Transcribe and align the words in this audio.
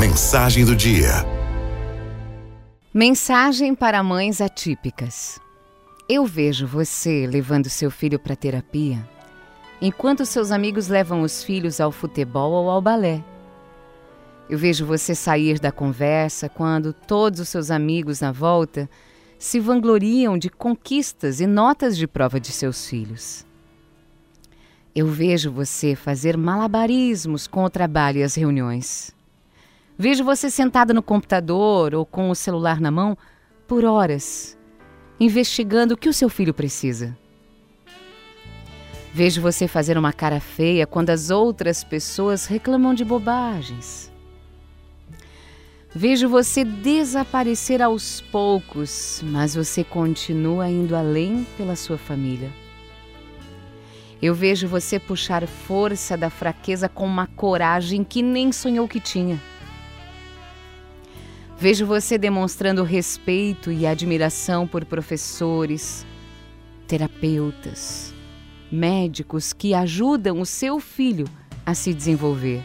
Mensagem 0.00 0.64
do 0.64 0.74
dia. 0.74 1.10
Mensagem 2.92 3.74
para 3.74 4.02
mães 4.02 4.40
atípicas. 4.40 5.38
Eu 6.08 6.24
vejo 6.24 6.66
você 6.66 7.26
levando 7.26 7.68
seu 7.68 7.90
filho 7.90 8.18
para 8.18 8.34
terapia, 8.34 9.06
enquanto 9.78 10.24
seus 10.24 10.50
amigos 10.50 10.88
levam 10.88 11.20
os 11.20 11.44
filhos 11.44 11.82
ao 11.82 11.92
futebol 11.92 12.50
ou 12.50 12.70
ao 12.70 12.80
balé. 12.80 13.22
Eu 14.48 14.56
vejo 14.56 14.86
você 14.86 15.14
sair 15.14 15.60
da 15.60 15.70
conversa 15.70 16.48
quando 16.48 16.94
todos 16.94 17.38
os 17.38 17.50
seus 17.50 17.70
amigos 17.70 18.22
na 18.22 18.32
volta 18.32 18.88
se 19.38 19.60
vangloriam 19.60 20.38
de 20.38 20.48
conquistas 20.48 21.42
e 21.42 21.46
notas 21.46 21.94
de 21.94 22.06
prova 22.06 22.40
de 22.40 22.52
seus 22.52 22.88
filhos. 22.88 23.44
Eu 24.94 25.08
vejo 25.08 25.52
você 25.52 25.94
fazer 25.94 26.38
malabarismos 26.38 27.46
com 27.46 27.64
o 27.64 27.70
trabalho 27.70 28.20
e 28.20 28.22
as 28.22 28.34
reuniões. 28.34 29.19
Vejo 30.00 30.24
você 30.24 30.48
sentada 30.48 30.94
no 30.94 31.02
computador 31.02 31.94
ou 31.94 32.06
com 32.06 32.30
o 32.30 32.34
celular 32.34 32.80
na 32.80 32.90
mão 32.90 33.18
por 33.68 33.84
horas, 33.84 34.56
investigando 35.20 35.92
o 35.92 35.96
que 35.96 36.08
o 36.08 36.12
seu 36.14 36.30
filho 36.30 36.54
precisa. 36.54 37.14
Vejo 39.12 39.42
você 39.42 39.68
fazer 39.68 39.98
uma 39.98 40.10
cara 40.10 40.40
feia 40.40 40.86
quando 40.86 41.10
as 41.10 41.28
outras 41.28 41.84
pessoas 41.84 42.46
reclamam 42.46 42.94
de 42.94 43.04
bobagens. 43.04 44.10
Vejo 45.94 46.30
você 46.30 46.64
desaparecer 46.64 47.82
aos 47.82 48.22
poucos, 48.22 49.20
mas 49.22 49.54
você 49.54 49.84
continua 49.84 50.66
indo 50.70 50.96
além 50.96 51.46
pela 51.58 51.76
sua 51.76 51.98
família. 51.98 52.50
Eu 54.22 54.34
vejo 54.34 54.66
você 54.66 54.98
puxar 54.98 55.46
força 55.46 56.16
da 56.16 56.30
fraqueza 56.30 56.88
com 56.88 57.04
uma 57.04 57.26
coragem 57.26 58.02
que 58.02 58.22
nem 58.22 58.50
sonhou 58.50 58.88
que 58.88 58.98
tinha. 58.98 59.38
Vejo 61.60 61.84
você 61.84 62.16
demonstrando 62.16 62.82
respeito 62.82 63.70
e 63.70 63.86
admiração 63.86 64.66
por 64.66 64.82
professores, 64.82 66.06
terapeutas, 66.86 68.14
médicos 68.72 69.52
que 69.52 69.74
ajudam 69.74 70.40
o 70.40 70.46
seu 70.46 70.80
filho 70.80 71.26
a 71.66 71.74
se 71.74 71.92
desenvolver. 71.92 72.62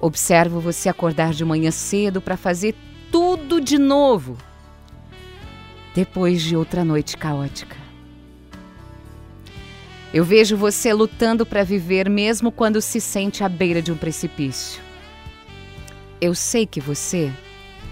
Observo 0.00 0.60
você 0.60 0.88
acordar 0.88 1.34
de 1.34 1.44
manhã 1.44 1.70
cedo 1.70 2.22
para 2.22 2.38
fazer 2.38 2.74
tudo 3.10 3.60
de 3.60 3.76
novo, 3.76 4.38
depois 5.94 6.40
de 6.40 6.56
outra 6.56 6.82
noite 6.82 7.18
caótica. 7.18 7.76
Eu 10.14 10.24
vejo 10.24 10.56
você 10.56 10.90
lutando 10.94 11.44
para 11.44 11.64
viver 11.64 12.08
mesmo 12.08 12.50
quando 12.50 12.80
se 12.80 12.98
sente 12.98 13.44
à 13.44 13.48
beira 13.50 13.82
de 13.82 13.92
um 13.92 13.96
precipício. 13.98 14.91
Eu 16.22 16.36
sei 16.36 16.64
que 16.66 16.80
você 16.80 17.32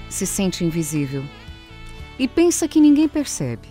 se 0.09 0.25
sente 0.25 0.65
invisível 0.65 1.25
e 2.17 2.29
pensa 2.29 2.69
que 2.69 2.81
ninguém 2.81 3.09
percebe. 3.09 3.69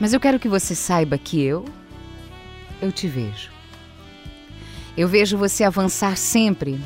Mas 0.00 0.14
eu 0.14 0.18
quero 0.18 0.38
que 0.38 0.48
você 0.48 0.74
saiba 0.74 1.18
que 1.18 1.42
eu, 1.42 1.66
eu 2.80 2.90
te 2.90 3.06
vejo. 3.06 3.50
Eu 4.96 5.06
vejo 5.06 5.36
você 5.36 5.62
avançar 5.62 6.16
sempre. 6.16 6.80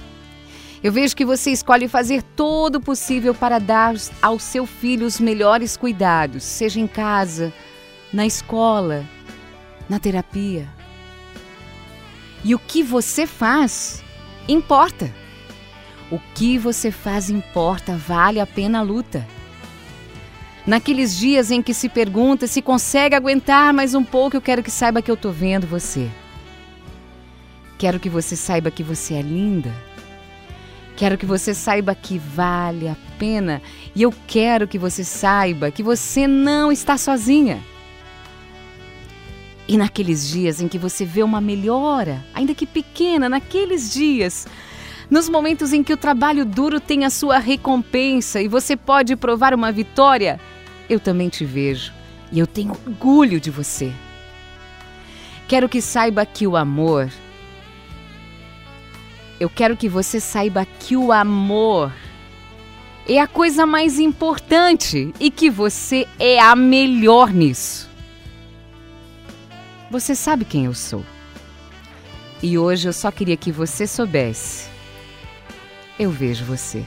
Eu 0.83 0.91
vejo 0.91 1.15
que 1.15 1.25
você 1.25 1.53
escolhe 1.53 1.87
fazer 1.87 2.25
todo 2.25 2.77
o 2.77 2.81
possível 2.81 3.33
para 3.33 3.61
dar 3.61 3.95
ao 4.21 4.37
seu 4.41 4.67
filho 4.67 5.07
os 5.07 5.21
melhores 5.21 5.77
cuidados, 5.77 6.43
seja 6.43 6.81
em 6.81 6.89
casa, 6.89 7.53
na 8.13 8.27
escola, 8.27 9.09
na 9.89 10.01
terapia. 10.01 10.69
E 12.43 12.53
o 12.53 12.59
que 12.59 12.83
você 12.83 13.29
faz 13.29 14.03
importa. 14.49 15.23
O 16.11 16.19
que 16.35 16.59
você 16.59 16.91
faz 16.91 17.31
importa, 17.31 17.97
vale 17.97 18.41
a 18.41 18.47
pena 18.47 18.81
a 18.81 18.83
luta. 18.83 19.27
Naqueles 20.67 21.17
dias 21.17 21.51
em 21.51 21.61
que 21.61 21.75
se 21.75 21.89
pergunta 21.89 22.47
se 22.47 22.63
consegue 22.63 23.15
aguentar 23.15 23.73
mais 23.73 23.95
um 23.95 24.03
pouco, 24.03 24.37
eu 24.37 24.41
quero 24.41 24.63
que 24.63 24.71
saiba 24.71 25.03
que 25.03 25.11
eu 25.11 25.17
tô 25.17 25.31
vendo 25.31 25.67
você. 25.67 26.11
Quero 27.77 28.01
que 28.01 28.09
você 28.09 28.37
saiba 28.37 28.71
que 28.71 28.83
você 28.83 29.15
é 29.15 29.23
linda. 29.23 29.73
Quero 30.97 31.19
que 31.19 31.27
você 31.27 31.53
saiba 31.53 31.95
que 31.95 32.19
vale 32.19 32.89
a 32.89 32.97
pena. 33.19 33.61
E 33.95 34.03
eu 34.03 34.15
quero 34.27 34.69
que 34.69 34.79
você 34.79 35.03
saiba 35.05 35.71
que 35.71 35.83
você 35.83 36.27
não 36.27 36.71
está 36.71 36.97
sozinha. 36.97 37.61
E 39.67 39.77
naqueles 39.77 40.29
dias 40.29 40.61
em 40.61 40.69
que 40.69 40.79
você 40.79 41.05
vê 41.05 41.23
uma 41.23 41.41
melhora, 41.41 42.25
ainda 42.35 42.55
que 42.55 42.67
pequena, 42.67 43.29
naqueles 43.29 43.93
dias, 43.93 44.47
nos 45.11 45.29
momentos 45.29 45.73
em 45.73 45.83
que 45.83 45.93
o 45.93 45.97
trabalho 45.97 46.45
duro 46.45 46.81
tem 46.81 47.05
a 47.05 47.11
sua 47.11 47.39
recompensa 47.39 48.41
e 48.41 48.49
você 48.49 48.77
pode 48.77 49.17
provar 49.17 49.55
uma 49.55 49.71
vitória, 49.71 50.41
eu 50.89 50.99
também 50.99 51.29
te 51.29 51.45
vejo 51.45 51.93
e 52.33 52.39
eu 52.39 52.47
tenho 52.47 52.73
orgulho 52.73 53.41
de 53.41 53.51
você. 53.51 53.93
Quero 55.47 55.69
que 55.69 55.81
saiba 55.81 56.25
que 56.25 56.47
o 56.47 56.57
amor. 56.57 57.11
Eu 59.39 59.51
quero 59.51 59.77
que 59.77 59.89
você 59.89 60.19
saiba 60.21 60.67
que 60.81 60.97
o 60.97 61.13
amor 61.13 61.93
é 63.07 63.21
a 63.21 63.27
coisa 63.27 63.67
mais 63.67 63.99
importante 63.99 65.13
e 65.21 65.31
que 65.31 65.51
você 65.51 66.09
é 66.19 66.41
a 66.41 66.57
melhor 66.57 67.33
nisso. 67.33 67.91
Você 69.91 70.15
sabe 70.15 70.45
quem 70.45 70.65
eu 70.65 70.75
sou. 70.75 71.05
E 72.43 72.59
hoje 72.59 72.89
eu 72.89 72.93
só 72.93 73.11
queria 73.11 73.37
que 73.37 73.53
você 73.53 73.87
soubesse 73.87 74.74
eu 75.99 76.11
vejo 76.11 76.45
você. 76.45 76.85